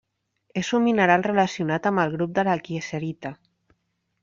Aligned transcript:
És 0.61 0.71
un 0.77 0.83
mineral 0.85 1.25
relacionat 1.27 1.87
amb 1.91 2.03
el 2.05 2.15
grup 2.17 2.35
de 2.41 2.47
la 2.51 2.57
kieserita. 2.69 3.35